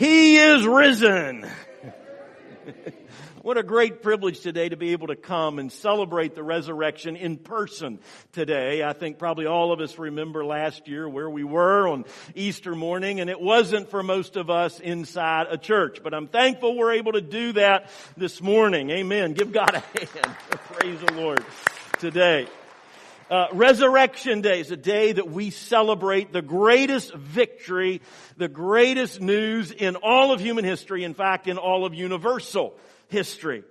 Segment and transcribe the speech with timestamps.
[0.00, 1.46] He is risen.
[3.42, 7.36] what a great privilege today to be able to come and celebrate the resurrection in
[7.36, 7.98] person
[8.32, 8.82] today.
[8.82, 13.20] I think probably all of us remember last year where we were on Easter morning
[13.20, 17.12] and it wasn't for most of us inside a church, but I'm thankful we're able
[17.12, 18.88] to do that this morning.
[18.88, 19.34] Amen.
[19.34, 20.36] Give God a hand.
[20.72, 21.44] Praise the Lord
[21.98, 22.48] today.
[23.30, 28.02] Uh, Resurrection Day is a day that we celebrate the greatest victory,
[28.36, 32.74] the greatest news in all of human history, in fact, in all of universal
[33.06, 33.62] history.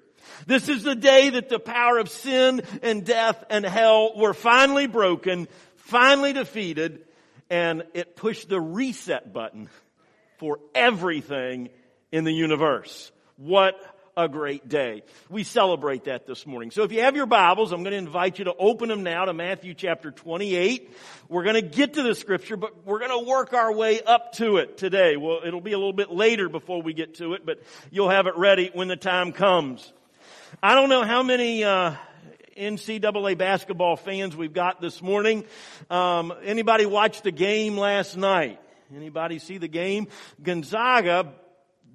[0.48, 4.87] This is the day that the power of sin and death and hell were finally
[4.87, 7.03] broken, finally defeated,
[7.49, 9.67] and it pushed the reset button
[10.37, 11.67] for everything
[12.13, 13.12] in the universe.
[13.35, 13.76] What
[14.23, 15.03] a great day.
[15.29, 16.71] We celebrate that this morning.
[16.71, 19.23] So if you have your Bibles, I'm going to invite you to open them now
[19.23, 20.93] to Matthew chapter 28.
[21.29, 24.33] We're going to get to the scripture, but we're going to work our way up
[24.33, 25.15] to it today.
[25.15, 28.27] Well, it'll be a little bit later before we get to it, but you'll have
[28.27, 29.93] it ready when the time comes.
[30.61, 31.95] I don't know how many, uh,
[32.57, 35.45] NCAA basketball fans we've got this morning.
[35.89, 38.59] Um, anybody watch the game last night?
[38.93, 40.07] Anybody see the game?
[40.43, 41.31] Gonzaga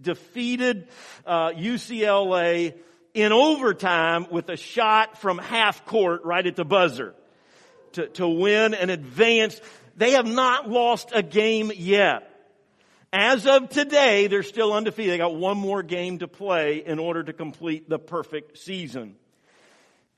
[0.01, 0.89] defeated
[1.27, 2.75] uh, UCLA
[3.15, 7.15] in overtime with a shot from half court right at the buzzer
[7.93, 9.61] to, to win and advance.
[9.97, 12.31] They have not lost a game yet.
[13.13, 15.13] As of today, they're still undefeated.
[15.13, 19.15] They got one more game to play in order to complete the perfect season.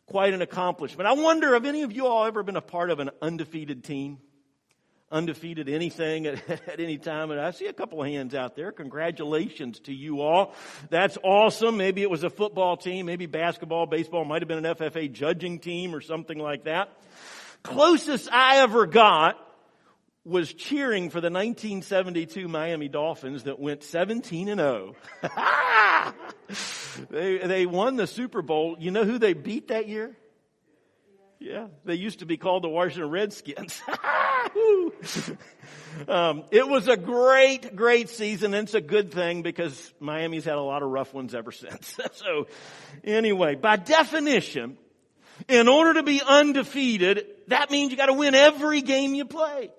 [0.06, 1.06] Quite an accomplishment.
[1.06, 4.19] I wonder, have any of you all ever been a part of an undefeated team?
[5.10, 7.30] Undefeated anything at, at, any time.
[7.30, 8.72] And I see a couple of hands out there.
[8.72, 10.54] Congratulations to you all.
[10.90, 11.76] That's awesome.
[11.76, 15.58] Maybe it was a football team, maybe basketball, baseball, might have been an FFA judging
[15.58, 16.90] team or something like that.
[17.62, 19.38] Closest I ever got
[20.24, 24.96] was cheering for the 1972 Miami Dolphins that went 17 and 0.
[27.10, 28.76] they, they won the Super Bowl.
[28.78, 30.16] You know who they beat that year?
[31.38, 33.81] Yeah, they used to be called the Washington Redskins.
[36.08, 40.56] um, it was a great, great season, and it's a good thing because Miami's had
[40.56, 41.98] a lot of rough ones ever since.
[42.12, 42.46] so,
[43.04, 44.78] anyway, by definition,
[45.48, 49.70] in order to be undefeated, that means you got to win every game you play.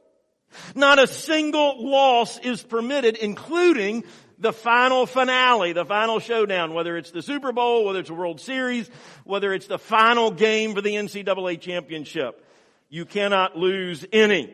[0.75, 4.03] Not a single loss is permitted, including
[4.39, 8.39] the final finale, the final showdown, whether it's the Super Bowl, whether it's a World
[8.39, 8.89] Series,
[9.23, 12.43] whether it's the final game for the NCAA championship.
[12.89, 14.53] You cannot lose any.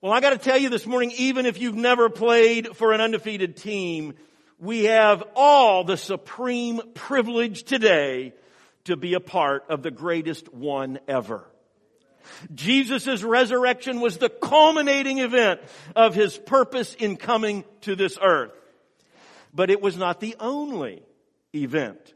[0.00, 3.56] Well, I gotta tell you this morning, even if you've never played for an undefeated
[3.56, 4.14] team,
[4.58, 8.34] we have all the supreme privilege today
[8.84, 11.46] to be a part of the greatest one ever.
[12.54, 15.60] Jesus' resurrection was the culminating event
[15.94, 18.52] of his purpose in coming to this earth.
[19.54, 21.02] But it was not the only
[21.54, 22.14] event.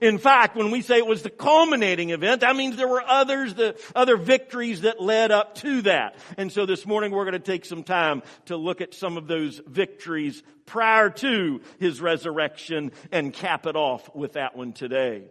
[0.00, 3.54] In fact, when we say it was the culminating event, that means there were others,
[3.54, 6.16] the other victories that led up to that.
[6.36, 9.26] And so this morning we're going to take some time to look at some of
[9.26, 15.24] those victories prior to his resurrection and cap it off with that one today.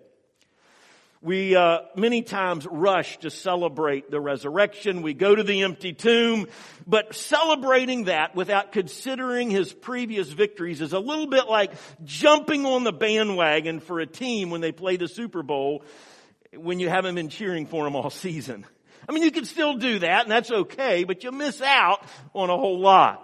[1.25, 5.01] We uh, many times rush to celebrate the resurrection.
[5.01, 6.45] We go to the empty tomb,
[6.85, 12.83] but celebrating that without considering his previous victories is a little bit like jumping on
[12.83, 15.83] the bandwagon for a team when they play the Super Bowl
[16.55, 18.63] when you haven't been cheering for them all season.
[19.09, 22.05] I mean, you can still do that, and that's okay, but you miss out
[22.35, 23.23] on a whole lot.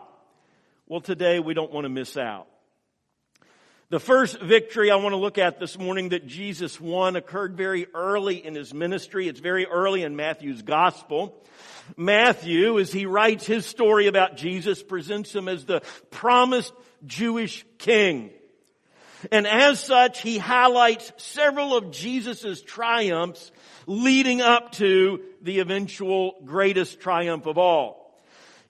[0.87, 2.47] Well, today we don't want to miss out.
[3.91, 7.87] The first victory I want to look at this morning that Jesus won occurred very
[7.93, 9.27] early in his ministry.
[9.27, 11.35] It's very early in Matthew's gospel.
[11.97, 16.71] Matthew, as he writes his story about Jesus, presents him as the promised
[17.05, 18.29] Jewish king.
[19.29, 23.51] And as such, he highlights several of Jesus' triumphs
[23.87, 28.00] leading up to the eventual greatest triumph of all.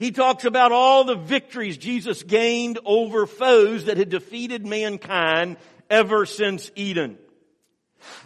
[0.01, 5.57] He talks about all the victories Jesus gained over foes that had defeated mankind
[5.91, 7.19] ever since Eden.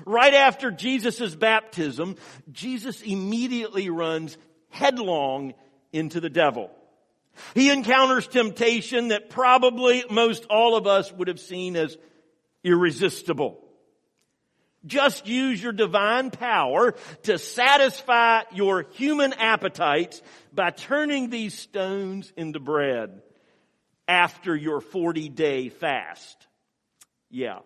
[0.05, 2.15] Right after Jesus' baptism,
[2.49, 4.37] Jesus immediately runs
[4.69, 5.53] headlong
[5.91, 6.71] into the devil.
[7.53, 11.97] He encounters temptation that probably most all of us would have seen as
[12.63, 13.59] irresistible.
[14.85, 20.21] Just use your divine power to satisfy your human appetites
[20.55, 23.21] by turning these stones into bread
[24.07, 26.47] after your 40 day fast.
[27.29, 27.59] Yeah.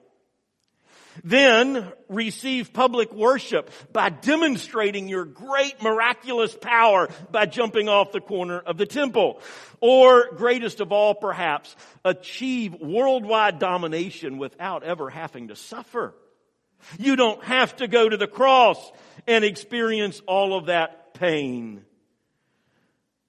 [1.24, 8.60] Then receive public worship by demonstrating your great miraculous power by jumping off the corner
[8.60, 9.42] of the temple.
[9.82, 11.76] Or greatest of all perhaps,
[12.06, 16.14] achieve worldwide domination without ever having to suffer.
[16.98, 18.78] You don't have to go to the cross
[19.28, 21.84] and experience all of that pain.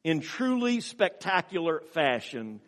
[0.02, 2.60] In truly spectacular fashion,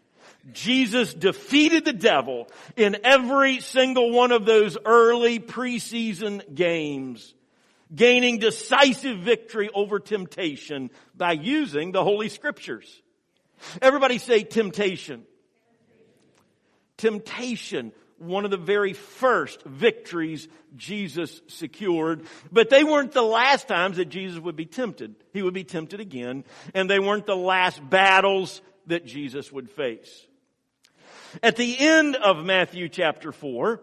[0.52, 7.34] Jesus defeated the devil in every single one of those early preseason games,
[7.94, 13.02] gaining decisive victory over temptation by using the Holy Scriptures.
[13.81, 15.25] Everybody say temptation.
[16.96, 23.96] Temptation, one of the very first victories Jesus secured, but they weren't the last times
[23.96, 25.14] that Jesus would be tempted.
[25.32, 30.26] He would be tempted again, and they weren't the last battles that Jesus would face.
[31.42, 33.80] At the end of Matthew chapter 4,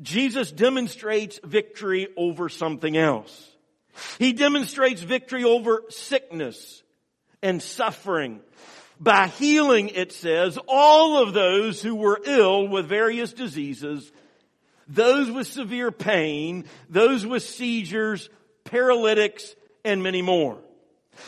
[0.00, 3.56] Jesus demonstrates victory over something else.
[4.18, 6.82] He demonstrates victory over sickness
[7.42, 8.40] and suffering
[8.98, 14.10] by healing, it says, all of those who were ill with various diseases,
[14.88, 18.28] those with severe pain, those with seizures,
[18.64, 19.54] paralytics,
[19.84, 20.58] and many more.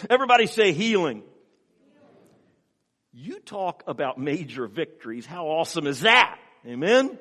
[0.09, 1.23] Everybody say healing.
[3.12, 5.26] You talk about major victories.
[5.26, 6.38] How awesome is that?
[6.67, 7.19] Amen?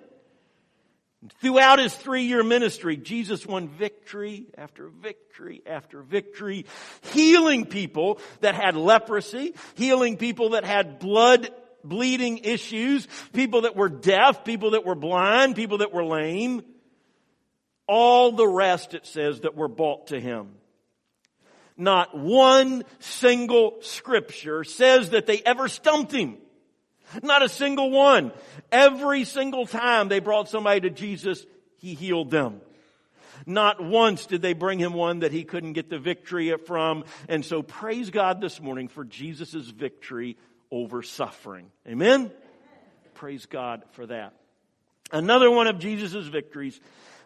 [1.41, 6.65] Throughout his three year ministry, Jesus won victory after victory after victory,
[7.11, 11.49] healing people that had leprosy, healing people that had blood
[11.83, 16.61] bleeding issues, people that were deaf, people that were blind, people that were lame.
[17.87, 20.55] All the rest, it says, that were brought to him.
[21.77, 26.37] Not one single scripture says that they ever stumped him.
[27.23, 28.31] Not a single one.
[28.71, 31.45] Every single time they brought somebody to Jesus,
[31.77, 32.61] he healed them.
[33.45, 37.05] Not once did they bring him one that he couldn't get the victory from.
[37.29, 40.37] And so praise God this morning for Jesus' victory
[40.71, 41.71] over suffering.
[41.87, 42.31] Amen?
[43.13, 44.33] Praise God for that.
[45.11, 46.79] Another one of Jesus' victories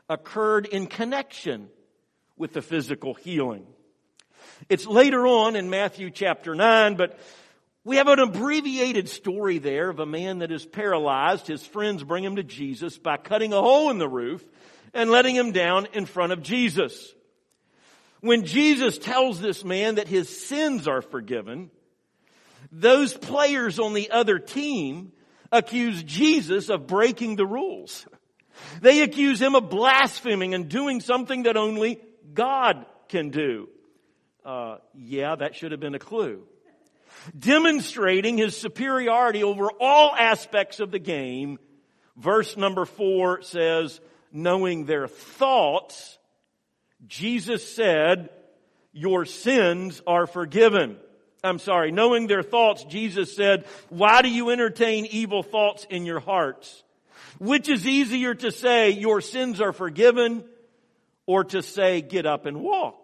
[0.10, 1.70] occurred in connection
[2.38, 3.66] with the physical healing.
[4.70, 7.20] It's later on in Matthew chapter 9, but
[7.84, 11.48] we have an abbreviated story there of a man that is paralyzed.
[11.48, 14.44] His friends bring him to Jesus by cutting a hole in the roof
[14.94, 17.14] and letting him down in front of Jesus.
[18.20, 21.72] When Jesus tells this man that his sins are forgiven,
[22.72, 25.12] those players on the other team
[25.52, 28.06] accuse Jesus of breaking the rules.
[28.80, 32.00] They accuse him of blaspheming and doing something that only
[32.34, 33.70] God can do.
[34.46, 36.44] Uh, yeah, that should have been a clue.
[37.38, 41.60] Demonstrating his superiority over all aspects of the game,
[42.16, 44.00] verse number four says,
[44.32, 46.18] knowing their thoughts,
[47.08, 48.30] Jesus said,
[48.94, 50.98] your sins are forgiven.
[51.44, 56.20] I'm sorry, knowing their thoughts, Jesus said, why do you entertain evil thoughts in your
[56.20, 56.84] hearts?
[57.40, 60.44] Which is easier to say, your sins are forgiven,
[61.26, 63.02] or to say, get up and walk?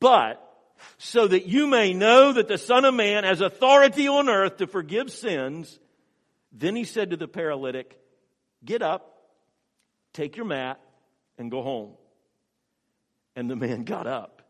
[0.00, 0.49] but
[0.98, 4.66] so that you may know that the Son of Man has authority on earth to
[4.66, 5.78] forgive sins.
[6.52, 7.98] Then he said to the paralytic,
[8.64, 9.16] Get up,
[10.12, 10.80] take your mat,
[11.38, 11.92] and go home.
[13.36, 14.42] And the man got up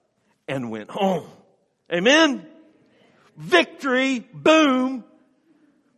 [0.48, 1.26] and went home.
[1.92, 2.46] Amen?
[3.36, 5.04] Victory, boom.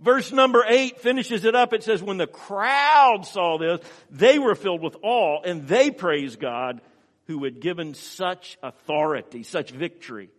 [0.00, 1.72] Verse number eight finishes it up.
[1.72, 6.40] It says, When the crowd saw this, they were filled with awe and they praised
[6.40, 6.80] God
[7.26, 10.30] who had given such authority, such victory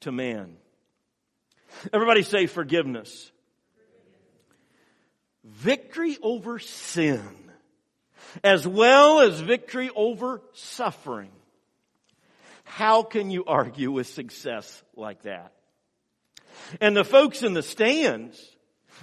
[0.00, 0.56] to man.
[1.92, 3.30] Everybody say forgiveness.
[5.44, 7.50] Victory over sin,
[8.44, 11.30] as well as victory over suffering.
[12.64, 15.52] How can you argue with success like that?
[16.80, 18.40] And the folks in the stands,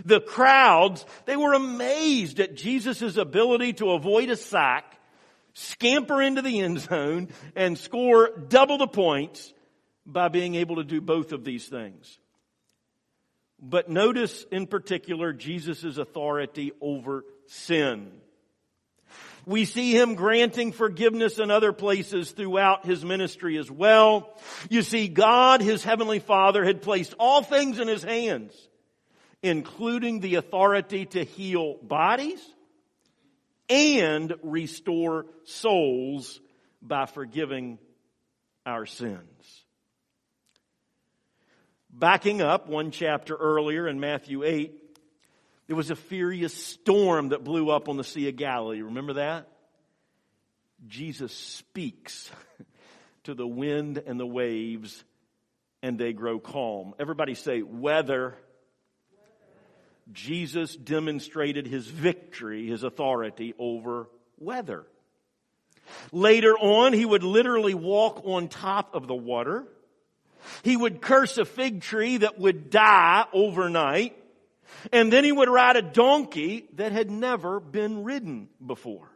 [0.06, 4.89] the crowds, they were amazed at Jesus' ability to avoid a sack
[5.54, 9.54] scamper into the end zone and score double the points
[10.06, 12.18] by being able to do both of these things.
[13.62, 18.12] But notice in particular Jesus' authority over sin.
[19.46, 24.38] We see him granting forgiveness in other places throughout his ministry as well.
[24.70, 28.54] You see, God, his heavenly father, had placed all things in his hands,
[29.42, 32.40] including the authority to heal bodies
[33.70, 36.40] and restore souls
[36.82, 37.78] by forgiving
[38.66, 39.64] our sins.
[41.92, 44.74] Backing up one chapter earlier in Matthew 8,
[45.68, 48.82] There was a furious storm that blew up on the Sea of Galilee.
[48.82, 49.48] Remember that?
[50.88, 52.32] Jesus speaks
[53.26, 55.04] to the wind and the waves
[55.82, 56.94] and they grow calm.
[57.00, 58.36] Everybody say weather.
[60.12, 64.86] Jesus demonstrated his victory, his authority over weather.
[66.12, 69.66] Later on, he would literally walk on top of the water.
[70.64, 74.16] He would curse a fig tree that would die overnight.
[74.94, 79.10] And then he would ride a donkey that had never been ridden before.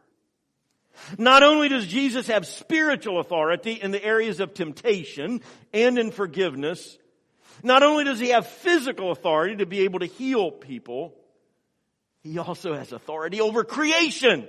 [1.18, 5.40] Not only does Jesus have spiritual authority in the areas of temptation
[5.72, 6.98] and in forgiveness,
[7.64, 11.14] not only does he have physical authority to be able to heal people,
[12.22, 14.46] he also has authority over creation.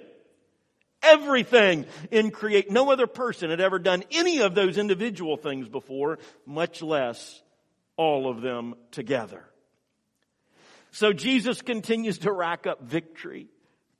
[1.01, 2.71] Everything in create.
[2.71, 7.41] No other person had ever done any of those individual things before, much less
[7.97, 9.43] all of them together.
[10.91, 13.47] So Jesus continues to rack up victory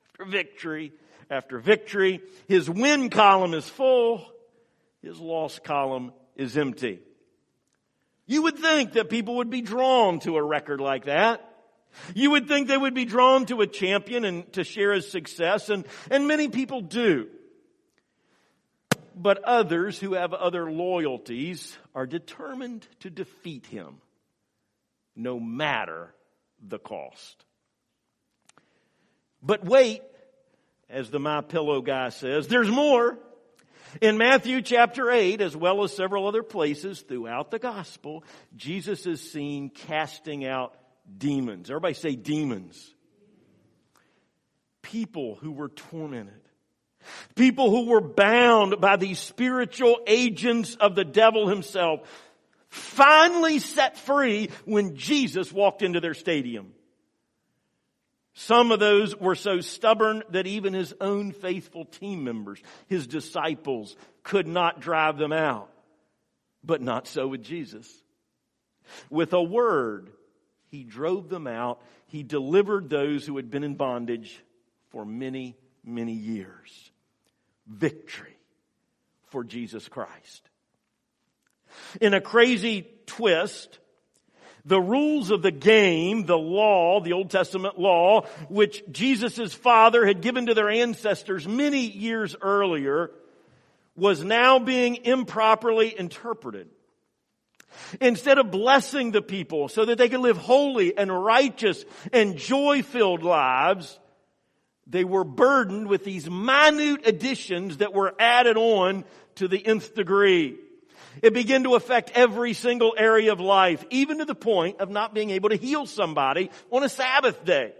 [0.09, 0.93] after victory
[1.29, 2.21] after victory.
[2.47, 4.25] His win column is full.
[5.01, 6.99] His loss column is empty.
[8.27, 11.47] You would think that people would be drawn to a record like that.
[12.13, 15.69] You would think they would be drawn to a champion and to share his success,
[15.69, 17.27] and, and many people do.
[19.15, 24.01] But others who have other loyalties are determined to defeat him,
[25.15, 26.13] no matter
[26.61, 27.45] the cost.
[29.41, 30.01] But wait,
[30.89, 33.17] as the My Pillow guy says, there's more.
[34.01, 38.23] In Matthew chapter 8, as well as several other places throughout the gospel,
[38.55, 40.75] Jesus is seen casting out
[41.17, 41.69] demons.
[41.69, 42.93] Everybody say demons.
[44.81, 46.41] People who were tormented.
[47.35, 52.01] People who were bound by these spiritual agents of the devil himself
[52.69, 56.73] finally set free when Jesus walked into their stadium.
[58.37, 63.95] Some of those were so stubborn that even his own faithful team members, his disciples,
[64.23, 65.69] could not drive them out.
[66.61, 67.89] But not so with Jesus.
[69.09, 70.11] With a word,
[70.69, 71.81] he drove them out.
[72.07, 74.43] He delivered those who had been in bondage
[74.89, 76.91] for many, many years.
[77.65, 78.37] Victory
[79.27, 80.49] for Jesus Christ.
[82.01, 83.79] In a crazy twist,
[84.65, 90.21] the rules of the game, the law, the Old Testament law, which Jesus' father had
[90.21, 93.11] given to their ancestors many years earlier,
[93.95, 96.67] was now being improperly interpreted.
[98.01, 103.21] Instead of blessing the people so that they could live holy and righteous and joy-filled
[103.21, 103.99] lives,
[104.87, 109.03] they were burdened with these minute additions that were added on
[109.35, 110.57] to the nth degree.
[111.21, 115.13] It began to affect every single area of life, even to the point of not
[115.13, 117.73] being able to heal somebody on a Sabbath day.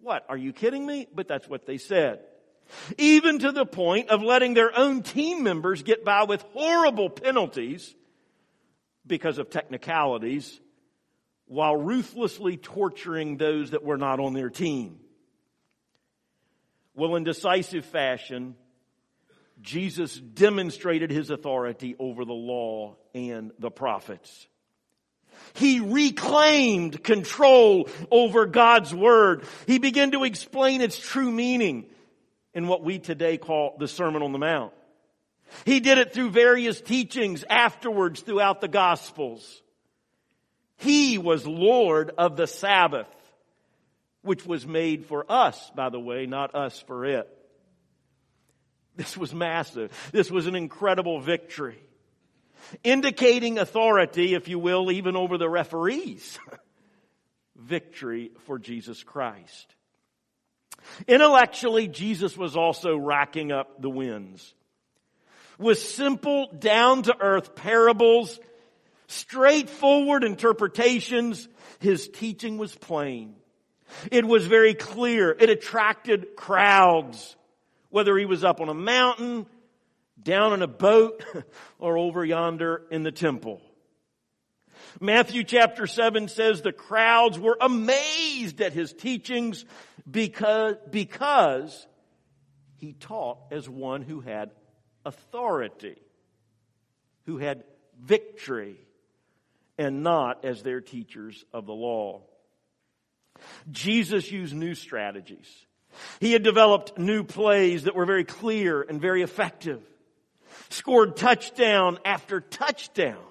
[0.00, 0.24] What?
[0.28, 1.06] Are you kidding me?
[1.14, 2.20] But that's what they said.
[2.98, 7.94] Even to the point of letting their own team members get by with horrible penalties
[9.06, 10.60] because of technicalities
[11.46, 14.98] while ruthlessly torturing those that were not on their team.
[16.94, 18.56] Well, in decisive fashion,
[19.66, 24.46] Jesus demonstrated his authority over the law and the prophets.
[25.54, 29.44] He reclaimed control over God's Word.
[29.66, 31.86] He began to explain its true meaning
[32.54, 34.72] in what we today call the Sermon on the Mount.
[35.64, 39.62] He did it through various teachings afterwards throughout the Gospels.
[40.76, 43.08] He was Lord of the Sabbath,
[44.22, 47.35] which was made for us, by the way, not us for it.
[48.96, 49.92] This was massive.
[50.12, 51.78] This was an incredible victory.
[52.82, 56.38] Indicating authority, if you will, even over the referees.
[57.56, 59.74] victory for Jesus Christ.
[61.06, 64.54] Intellectually, Jesus was also racking up the wins.
[65.58, 68.38] With simple, down to earth parables,
[69.06, 71.48] straightforward interpretations,
[71.80, 73.36] his teaching was plain.
[74.10, 75.30] It was very clear.
[75.38, 77.35] It attracted crowds
[77.96, 79.46] whether he was up on a mountain,
[80.22, 81.24] down in a boat,
[81.78, 83.58] or over yonder in the temple.
[85.00, 89.64] Matthew chapter 7 says the crowds were amazed at his teachings
[90.10, 91.86] because, because
[92.76, 94.50] he taught as one who had
[95.06, 95.96] authority,
[97.24, 97.64] who had
[97.98, 98.76] victory,
[99.78, 102.24] and not as their teachers of the law.
[103.70, 105.48] Jesus used new strategies.
[106.20, 109.82] He had developed new plays that were very clear and very effective.
[110.68, 113.22] Scored touchdown after touchdown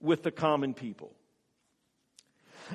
[0.00, 1.12] with the common people.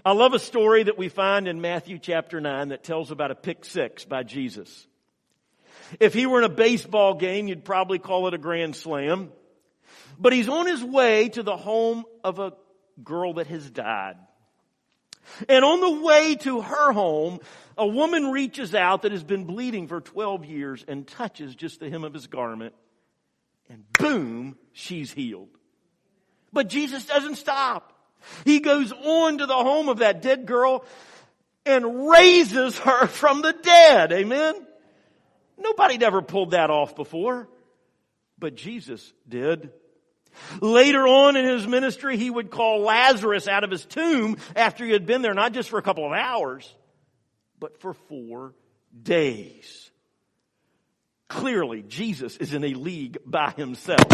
[0.06, 3.36] I love a story that we find in Matthew chapter 9 that tells about a
[3.36, 4.88] pick six by Jesus.
[6.00, 9.32] If he were in a baseball game, you'd probably call it a grand slam.
[10.20, 12.54] But he's on his way to the home of a
[13.04, 14.18] girl that has died.
[15.48, 17.40] And on the way to her home,
[17.78, 21.90] a woman reaches out that has been bleeding for 12 years and touches just the
[21.90, 22.74] hem of his garment.
[23.70, 25.50] And boom, she's healed.
[26.52, 27.94] But Jesus doesn't stop.
[28.44, 30.84] He goes on to the home of that dead girl
[31.66, 34.12] and raises her from the dead.
[34.12, 34.56] Amen.
[35.58, 37.50] Nobody'd ever pulled that off before,
[38.38, 39.72] but Jesus did.
[40.62, 44.92] Later on in his ministry, he would call Lazarus out of his tomb after he
[44.92, 46.74] had been there, not just for a couple of hours,
[47.60, 48.54] but for four
[49.02, 49.92] days.
[51.28, 54.08] Clearly, Jesus is in a league by himself.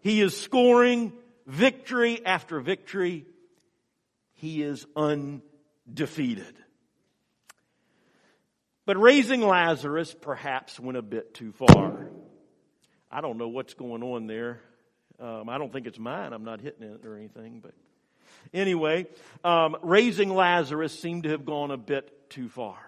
[0.00, 1.12] He is scoring
[1.46, 3.26] victory after victory.
[4.34, 6.54] He is undefeated.
[8.84, 12.10] But raising Lazarus perhaps went a bit too far.
[13.12, 14.60] I don't know what's going on there.
[15.20, 16.32] Um, I don't think it's mine.
[16.32, 17.60] I'm not hitting it or anything.
[17.62, 17.74] But
[18.54, 19.06] anyway,
[19.44, 22.78] um, raising Lazarus seemed to have gone a bit too far.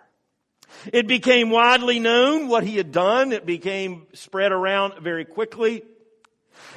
[0.93, 3.33] It became widely known what he had done.
[3.33, 5.83] It became spread around very quickly.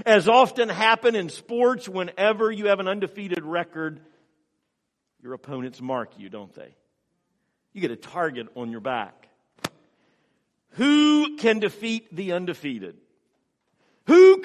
[0.06, 4.01] As often happen in sports, whenever you have an undefeated record,
[5.24, 6.75] your opponents mark you, don't they?
[7.72, 9.30] You get a target on your back.
[10.72, 12.98] Who can defeat the undefeated?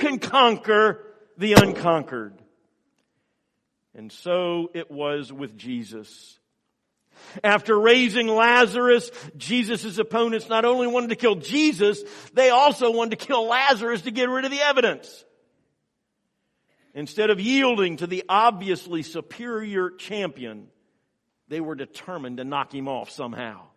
[0.03, 1.07] Can conquer
[1.39, 2.35] the unconquered?
[3.95, 6.41] And so it was with Jesus.
[7.45, 12.03] After raising Lazarus, Jesus' opponents not only wanted to kill Jesus,
[12.35, 15.25] they also wanted to kill Lazarus to get rid of the evidence.
[16.95, 20.67] Instead of yielding to the obviously superior champion,
[21.47, 23.69] they were determined to knock him off somehow.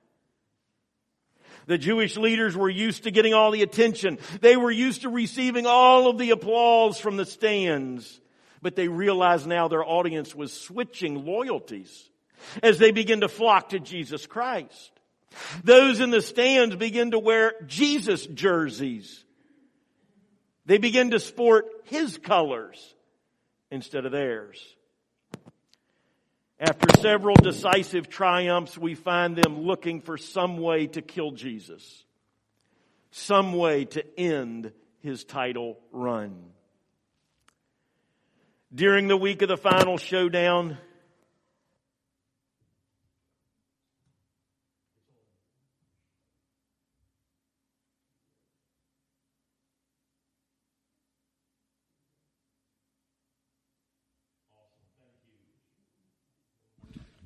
[1.68, 4.20] The Jewish leaders were used to getting all the attention.
[4.42, 8.20] They were used to receiving all of the applause from the stands.
[8.62, 12.10] But they realized now their audience was switching loyalties
[12.64, 14.92] as they begin to flock to Jesus Christ.
[15.64, 19.24] Those in the stands begin to wear Jesus jerseys.
[20.66, 22.96] They begin to sport his colors
[23.70, 24.75] instead of theirs.
[26.60, 32.06] After several decisive triumphs, we find them looking for some way to kill Jesus,
[33.12, 36.46] some way to end his title run.
[38.74, 40.78] During the week of the final showdown,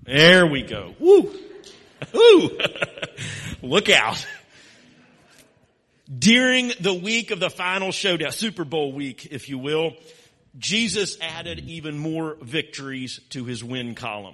[0.10, 0.95] There we go.
[0.98, 1.32] Woo!
[2.13, 2.58] Woo!
[3.62, 4.26] Look out.
[6.17, 9.93] During the week of the final showdown, Super Bowl week, if you will,
[10.58, 14.34] Jesus added even more victories to his win column.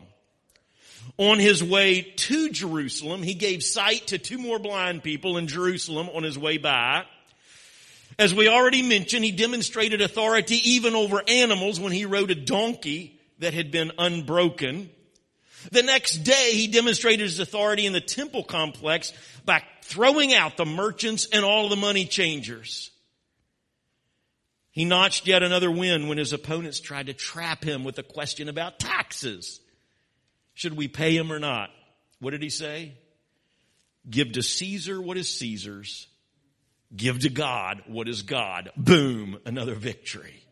[1.18, 6.08] On his way to Jerusalem, he gave sight to two more blind people in Jerusalem
[6.08, 7.04] on his way by.
[8.18, 13.20] As we already mentioned, he demonstrated authority even over animals when he rode a donkey
[13.40, 14.90] that had been unbroken.
[15.72, 19.14] The next day, he demonstrated his authority in the temple complex
[19.46, 22.92] by throwing out the merchants and all the money changers.
[24.72, 28.50] He notched yet another win when his opponents tried to trap him with a question
[28.50, 29.62] about taxes.
[30.54, 31.70] Should we pay him or not?
[32.20, 32.94] What did he say?
[34.10, 36.08] Give to Caesar what is Caesar's.
[36.96, 38.72] Give to God what is God.
[38.78, 40.45] Boom, another victory.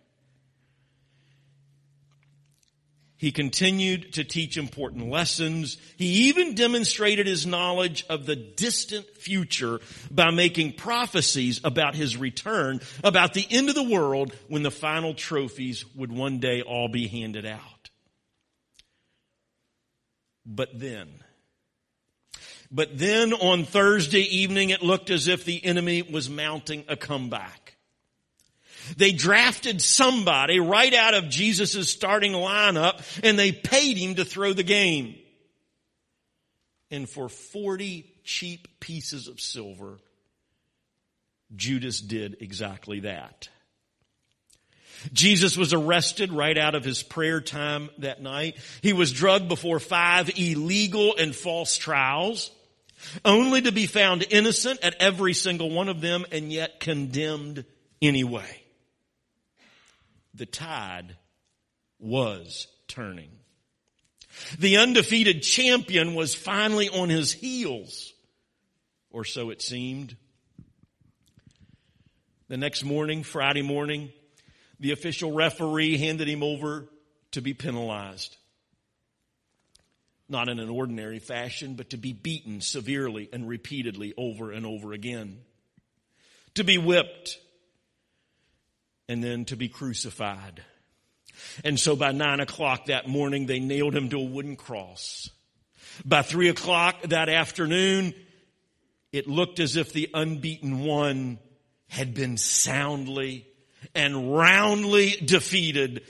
[3.24, 5.78] He continued to teach important lessons.
[5.96, 9.80] He even demonstrated his knowledge of the distant future
[10.12, 15.14] by making prophecies about his return, about the end of the world when the final
[15.14, 17.90] trophies would one day all be handed out.
[20.46, 21.08] But then,
[22.70, 27.63] but then on Thursday evening, it looked as if the enemy was mounting a comeback.
[28.98, 34.54] They drafted somebody right out of Jesus' starting lineup and they paid him to throw
[34.54, 35.16] the game.
[36.92, 40.00] And for 40 cheap pieces of silver,
[41.56, 43.50] Judas did exactly that.
[45.12, 48.58] Jesus was arrested right out of his prayer time that night.
[48.82, 52.52] He was drugged before five illegal and false trials,
[53.26, 57.66] only to be found innocent at every single one of them and yet condemned
[58.02, 58.63] anyway
[60.34, 61.16] the tide
[62.00, 63.32] was turning.
[64.58, 68.14] The undefeated champion was finally on his heels,
[69.12, 70.16] or so it seemed.
[72.48, 74.12] The next morning, Friday morning,
[74.80, 76.90] the official referee handed him over
[77.32, 78.36] to be penalized.
[80.30, 84.94] Not in an ordinary fashion, but to be beaten severely and repeatedly over and over
[84.94, 85.42] again.
[86.56, 87.38] To be whipped
[89.14, 90.64] and then to be crucified.
[91.64, 95.30] And so by nine o'clock that morning, they nailed him to a wooden cross.
[96.04, 98.16] By three o'clock that afternoon,
[99.12, 101.38] it looked as if the unbeaten one
[101.90, 103.46] had been soundly
[103.94, 106.02] and roundly defeated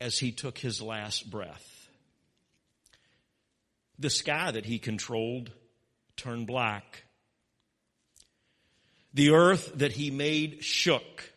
[0.00, 1.90] as he took his last breath.
[3.98, 5.52] The sky that he controlled
[6.16, 7.04] turned black.
[9.12, 11.29] The earth that he made shook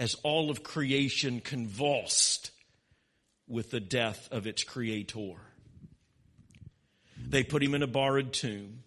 [0.00, 2.50] as all of creation convulsed
[3.46, 5.36] with the death of its creator.
[7.28, 8.82] They put him in a borrowed tomb.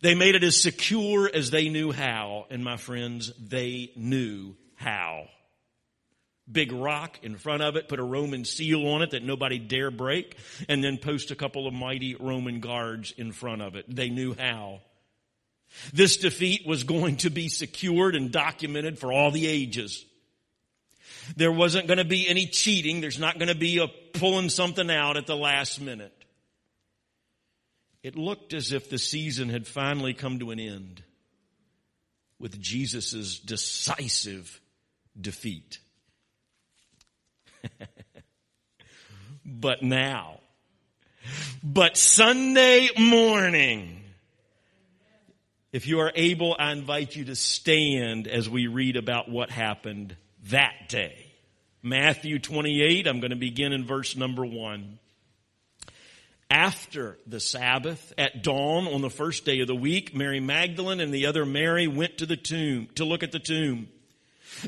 [0.00, 2.46] They made it as secure as they knew how.
[2.48, 5.26] And my friends, they knew how.
[6.50, 9.90] Big rock in front of it, put a Roman seal on it that nobody dare
[9.90, 13.84] break, and then post a couple of mighty Roman guards in front of it.
[13.94, 14.80] They knew how.
[15.92, 20.06] This defeat was going to be secured and documented for all the ages.
[21.36, 23.00] There wasn't going to be any cheating.
[23.00, 26.12] There's not going to be a pulling something out at the last minute.
[28.02, 31.02] It looked as if the season had finally come to an end
[32.38, 34.60] with Jesus' decisive
[35.18, 35.78] defeat.
[39.46, 40.40] but now,
[41.62, 44.02] but Sunday morning,
[45.72, 50.14] if you are able, I invite you to stand as we read about what happened
[50.50, 51.32] that day.
[51.82, 54.98] Matthew 28, I'm going to begin in verse number one.
[56.50, 61.12] After the Sabbath, at dawn on the first day of the week, Mary Magdalene and
[61.12, 63.88] the other Mary went to the tomb to look at the tomb.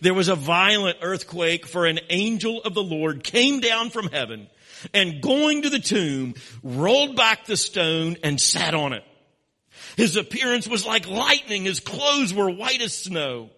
[0.00, 4.48] There was a violent earthquake for an angel of the Lord came down from heaven
[4.92, 9.04] and going to the tomb, rolled back the stone and sat on it.
[9.96, 11.64] His appearance was like lightning.
[11.64, 13.50] His clothes were white as snow.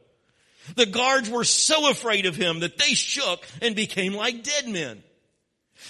[0.76, 5.02] The guards were so afraid of him that they shook and became like dead men.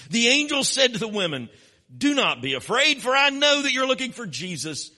[0.09, 1.49] The angel said to the women,
[1.95, 4.91] do not be afraid for I know that you're looking for Jesus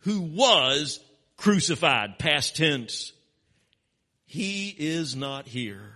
[0.00, 1.00] who was
[1.36, 3.12] crucified, past tense.
[4.26, 5.94] He is not here.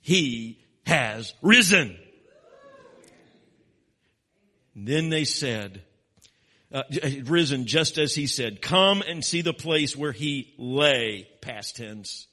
[0.00, 1.96] He has risen.
[4.74, 5.82] then they said,
[6.72, 6.82] uh,
[7.24, 12.28] risen just as he said, come and see the place where he lay, past tense.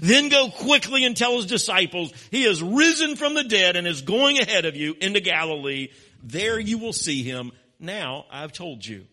[0.00, 4.02] Then go quickly and tell his disciples, he has risen from the dead and is
[4.02, 5.88] going ahead of you into Galilee.
[6.22, 7.52] There you will see him.
[7.78, 9.06] Now I've told you.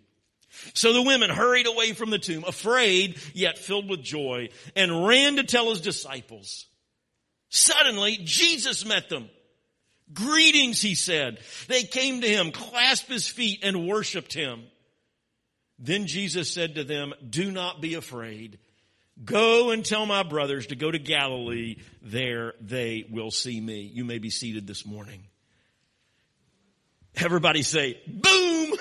[0.73, 5.38] So the women hurried away from the tomb, afraid yet filled with joy, and ran
[5.38, 6.67] to tell his disciples.
[7.49, 9.30] Suddenly, Jesus met them.
[10.13, 11.39] Greetings, he said.
[11.67, 14.63] They came to him, clasped his feet, and worshiped him.
[15.80, 18.60] Then Jesus said to them, Do not be afraid.
[19.23, 21.78] Go and tell my brothers to go to Galilee.
[22.02, 23.82] There they will see me.
[23.82, 25.23] You may be seated this morning.
[27.15, 28.73] Everybody say, boom!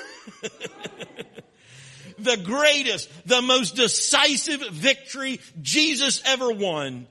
[2.19, 7.07] the greatest, the most decisive victory Jesus ever won.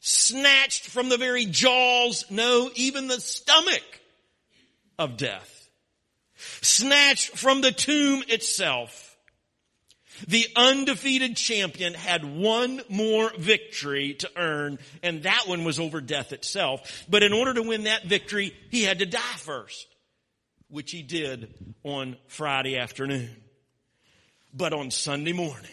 [0.00, 4.00] Snatched from the very jaws, no, even the stomach
[4.98, 5.68] of death.
[6.62, 9.09] Snatched from the tomb itself
[10.26, 16.32] the undefeated champion had one more victory to earn, and that one was over death
[16.32, 17.04] itself.
[17.08, 19.86] But in order to win that victory, he had to die first,
[20.68, 23.30] which he did on Friday afternoon.
[24.52, 25.70] But on Sunday morning,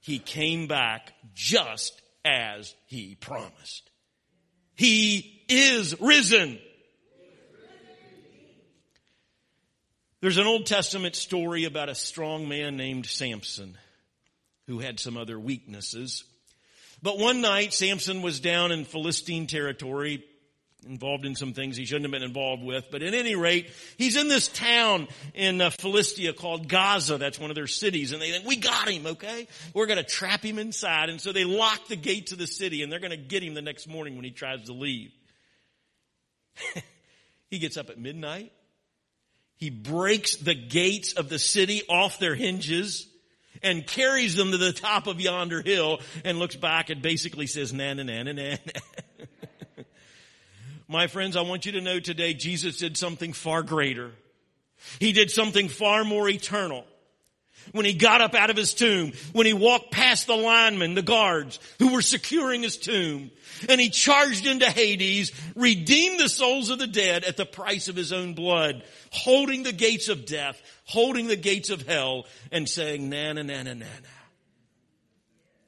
[0.00, 3.90] he came back just as he promised.
[4.74, 6.58] He is risen.
[10.22, 13.76] There's an Old Testament story about a strong man named Samson
[14.68, 16.22] who had some other weaknesses.
[17.02, 20.22] But one night, Samson was down in Philistine territory,
[20.86, 22.86] involved in some things he shouldn't have been involved with.
[22.92, 27.18] But at any rate, he's in this town in uh, Philistia called Gaza.
[27.18, 28.12] That's one of their cities.
[28.12, 29.48] And they think, we got him, okay?
[29.74, 31.08] We're going to trap him inside.
[31.08, 33.54] And so they lock the gates of the city and they're going to get him
[33.54, 35.10] the next morning when he tries to leave.
[37.50, 38.52] he gets up at midnight.
[39.62, 43.06] He breaks the gates of the city off their hinges
[43.62, 47.72] and carries them to the top of yonder hill and looks back and basically says,
[47.72, 48.56] na na na na na.
[50.88, 54.10] My friends, I want you to know today Jesus did something far greater.
[54.98, 56.84] He did something far more eternal.
[57.70, 61.02] When he got up out of his tomb, when he walked past the linemen, the
[61.02, 63.30] guards who were securing his tomb,
[63.68, 67.96] and he charged into Hades, redeemed the souls of the dead at the price of
[67.96, 73.08] his own blood, holding the gates of death, holding the gates of hell, and saying,
[73.08, 74.08] na na na na na na.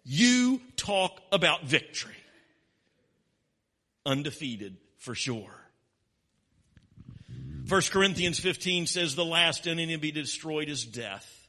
[0.04, 2.12] You talk about victory.
[4.04, 5.64] Undefeated for sure.
[7.68, 11.43] 1 Corinthians 15 says the last enemy to be destroyed is death.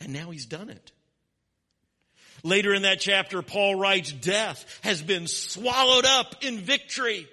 [0.00, 0.92] And now he's done it.
[2.42, 7.26] Later in that chapter, Paul writes, death has been swallowed up in victory.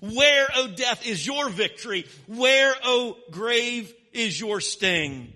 [0.00, 2.06] Where, O death, is your victory?
[2.26, 5.32] Where, O grave, is your sting?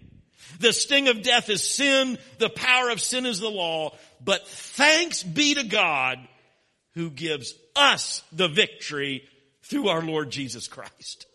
[0.59, 2.19] The sting of death is sin.
[2.39, 3.97] The power of sin is the law.
[4.25, 6.19] But thanks be to God
[6.95, 9.23] who gives us the victory
[9.63, 11.28] through our Lord Jesus Christ.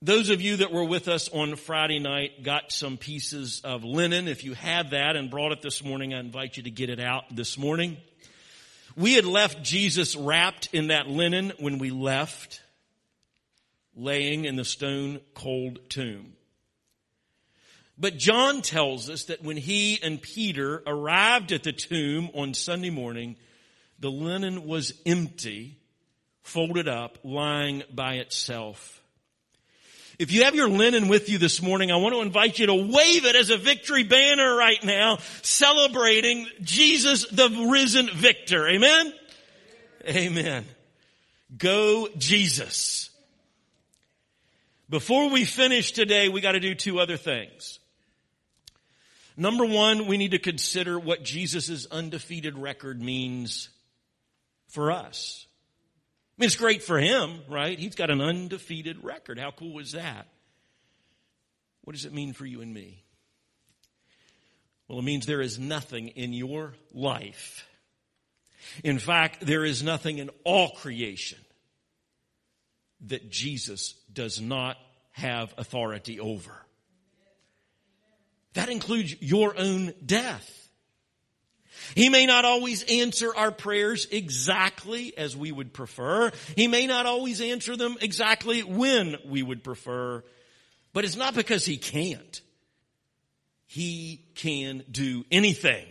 [0.00, 4.28] Those of you that were with us on Friday night got some pieces of linen.
[4.28, 7.00] If you have that and brought it this morning, I invite you to get it
[7.00, 7.96] out this morning.
[8.96, 12.62] We had left Jesus wrapped in that linen when we left,
[13.96, 16.34] laying in the stone cold tomb.
[17.98, 22.90] But John tells us that when he and Peter arrived at the tomb on Sunday
[22.90, 23.34] morning,
[23.98, 25.76] the linen was empty,
[26.42, 28.97] folded up, lying by itself.
[30.18, 32.74] If you have your linen with you this morning, I want to invite you to
[32.74, 38.66] wave it as a victory banner right now, celebrating Jesus, the risen victor.
[38.66, 39.12] Amen?
[40.08, 40.64] Amen.
[41.56, 43.10] Go Jesus.
[44.90, 47.78] Before we finish today, we got to do two other things.
[49.36, 53.68] Number one, we need to consider what Jesus' undefeated record means
[54.66, 55.46] for us.
[56.38, 57.78] Mean, it's great for him, right?
[57.78, 59.38] He's got an undefeated record.
[59.38, 60.28] How cool is that?
[61.82, 63.02] What does it mean for you and me?
[64.86, 67.66] Well, it means there is nothing in your life.
[68.84, 71.38] In fact, there is nothing in all creation
[73.06, 74.76] that Jesus does not
[75.12, 76.52] have authority over.
[78.54, 80.57] That includes your own death.
[81.94, 86.32] He may not always answer our prayers exactly as we would prefer.
[86.56, 90.22] He may not always answer them exactly when we would prefer.
[90.92, 92.40] But it's not because he can't.
[93.66, 95.86] He can do anything.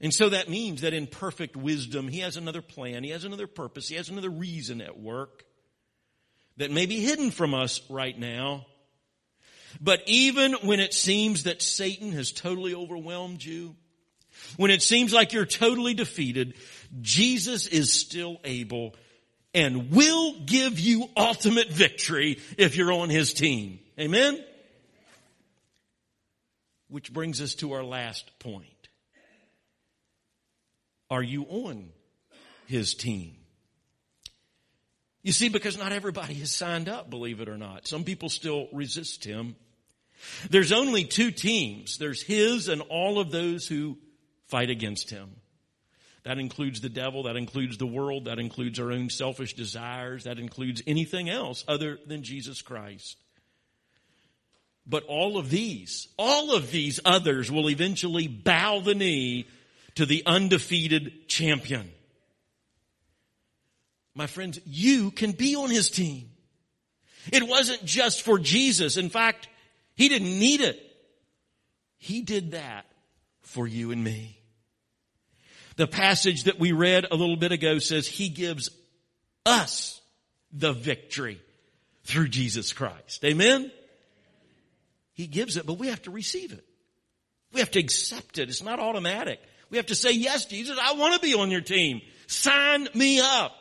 [0.00, 3.46] And so that means that in perfect wisdom, he has another plan, he has another
[3.46, 5.44] purpose, he has another reason at work
[6.56, 8.66] that may be hidden from us right now.
[9.80, 13.76] But even when it seems that Satan has totally overwhelmed you,
[14.56, 16.54] when it seems like you're totally defeated,
[17.00, 18.94] Jesus is still able
[19.54, 23.78] and will give you ultimate victory if you're on his team.
[23.98, 24.42] Amen?
[26.88, 28.68] Which brings us to our last point.
[31.10, 31.90] Are you on
[32.66, 33.36] his team?
[35.22, 37.86] You see, because not everybody has signed up, believe it or not.
[37.86, 39.56] Some people still resist him.
[40.50, 41.98] There's only two teams.
[41.98, 43.96] There's his and all of those who
[44.48, 45.30] fight against him.
[46.24, 50.38] That includes the devil, that includes the world, that includes our own selfish desires, that
[50.38, 53.18] includes anything else other than Jesus Christ.
[54.86, 59.46] But all of these, all of these others will eventually bow the knee
[59.96, 61.90] to the undefeated champion.
[64.14, 66.30] My friends, you can be on his team.
[67.32, 68.96] It wasn't just for Jesus.
[68.96, 69.48] In fact,
[69.94, 70.80] he didn't need it.
[71.96, 72.86] He did that
[73.44, 74.38] for you and me.
[75.76, 78.70] The passage that we read a little bit ago says he gives
[79.46, 80.00] us
[80.52, 81.40] the victory
[82.04, 83.24] through Jesus Christ.
[83.24, 83.70] Amen?
[85.14, 86.64] He gives it, but we have to receive it.
[87.52, 88.48] We have to accept it.
[88.48, 89.40] It's not automatic.
[89.70, 92.02] We have to say, yes, Jesus, I want to be on your team.
[92.26, 93.52] Sign me up.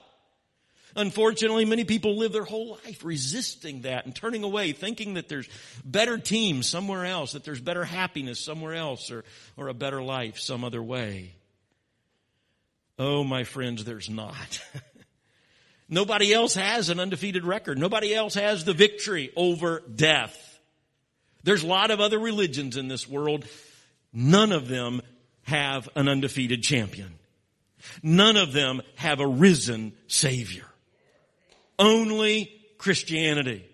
[0.95, 5.49] Unfortunately, many people live their whole life resisting that and turning away, thinking that there's
[5.83, 9.23] better teams somewhere else, that there's better happiness somewhere else or,
[9.57, 11.33] or a better life some other way.
[12.99, 14.61] Oh, my friends, there's not.
[15.89, 17.77] Nobody else has an undefeated record.
[17.77, 20.59] Nobody else has the victory over death.
[21.43, 23.45] There's a lot of other religions in this world.
[24.13, 25.01] None of them
[25.43, 27.15] have an undefeated champion.
[28.01, 30.65] None of them have a risen savior.
[31.79, 33.65] Only Christianity.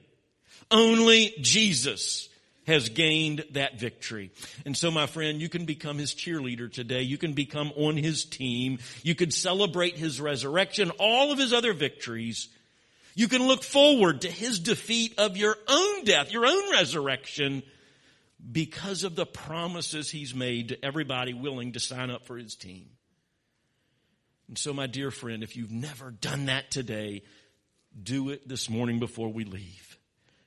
[0.72, 2.30] Only Jesus
[2.68, 4.32] has gained that victory.
[4.66, 7.02] And so my friend, you can become his cheerleader today.
[7.02, 8.78] You can become on his team.
[9.02, 12.48] You can celebrate his resurrection, all of his other victories.
[13.16, 17.64] You can look forward to his defeat of your own death, your own resurrection
[18.52, 22.86] because of the promises he's made to everybody willing to sign up for his team.
[24.48, 27.24] And so, my dear friend, if you've never done that today,
[28.02, 29.98] do it this morning before we leave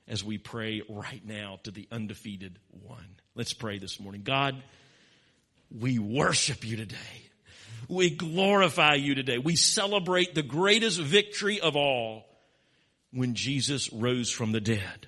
[0.07, 3.15] as we pray right now to the undefeated one.
[3.35, 4.21] Let's pray this morning.
[4.23, 4.61] God,
[5.71, 6.97] we worship you today.
[7.87, 9.37] We glorify you today.
[9.37, 12.25] We celebrate the greatest victory of all
[13.11, 15.07] when Jesus rose from the dead.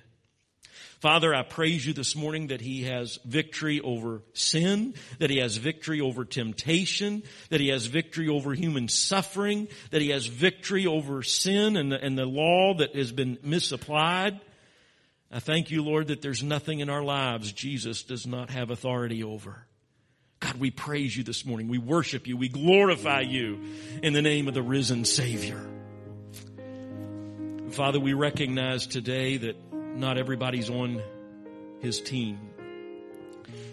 [1.00, 5.58] Father, I praise you this morning that He has victory over sin, that He has
[5.58, 11.22] victory over temptation, that He has victory over human suffering, that He has victory over
[11.22, 14.40] sin and the, and the law that has been misapplied.
[15.30, 19.22] I thank you, Lord, that there's nothing in our lives Jesus does not have authority
[19.22, 19.66] over.
[20.40, 21.68] God, we praise you this morning.
[21.68, 22.36] We worship you.
[22.36, 23.60] We glorify you
[24.02, 25.60] in the name of the risen Savior.
[27.70, 29.56] Father, we recognize today that
[29.96, 31.02] not everybody's on
[31.80, 32.38] his team.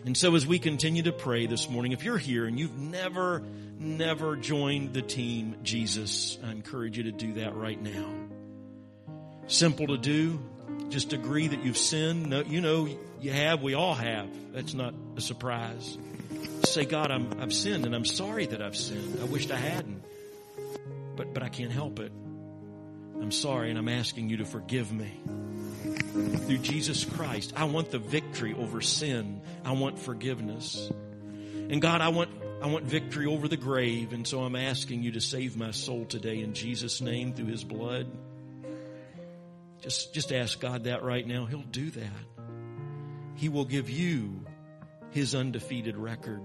[0.05, 3.41] And so as we continue to pray this morning, if you're here and you've never,
[3.79, 8.09] never joined the team, Jesus, I encourage you to do that right now.
[9.47, 10.39] Simple to do.
[10.89, 12.27] Just agree that you've sinned.
[12.29, 12.87] No, you know,
[13.21, 13.61] you have.
[13.61, 14.27] We all have.
[14.53, 15.97] That's not a surprise.
[16.65, 19.19] Say, God, I'm, I've sinned and I'm sorry that I've sinned.
[19.21, 20.03] I wished I hadn't.
[21.15, 22.11] But, but I can't help it.
[23.21, 25.11] I'm sorry and I'm asking you to forgive me
[26.13, 27.53] through Jesus Christ.
[27.55, 29.41] I want the victory over sin.
[29.65, 30.91] I want forgiveness.
[31.69, 32.29] And God, I want
[32.61, 36.05] I want victory over the grave, and so I'm asking you to save my soul
[36.05, 38.07] today in Jesus' name through his blood.
[39.81, 41.45] Just just ask God that right now.
[41.45, 42.25] He'll do that.
[43.35, 44.45] He will give you
[45.11, 46.41] his undefeated record.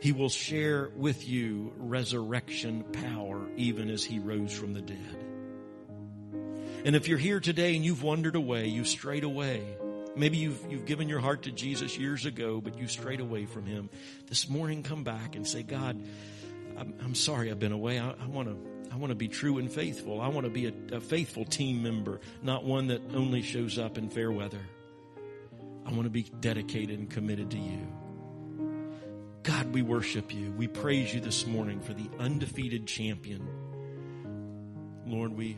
[0.00, 5.21] He will share with you resurrection power even as he rose from the dead.
[6.84, 9.62] And if you're here today and you've wandered away, you've strayed away,
[10.16, 13.66] maybe you've, you've given your heart to Jesus years ago, but you strayed away from
[13.66, 13.88] him.
[14.26, 16.02] This morning, come back and say, God,
[16.76, 18.00] I'm, I'm sorry I've been away.
[18.00, 18.56] I, want to
[18.92, 20.20] I want to be true and faithful.
[20.20, 23.96] I want to be a, a, faithful team member, not one that only shows up
[23.96, 24.60] in fair weather.
[25.86, 27.86] I want to be dedicated and committed to you.
[29.44, 30.52] God, we worship you.
[30.52, 33.46] We praise you this morning for the undefeated champion.
[35.06, 35.56] Lord, we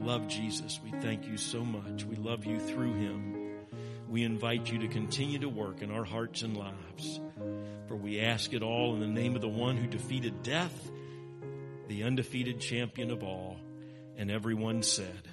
[0.00, 0.80] love Jesus.
[0.84, 2.04] We thank you so much.
[2.04, 3.36] We love you through him.
[4.08, 7.20] We invite you to continue to work in our hearts and lives.
[7.88, 10.90] For we ask it all in the name of the one who defeated death,
[11.88, 13.56] the undefeated champion of all.
[14.16, 15.28] And everyone said,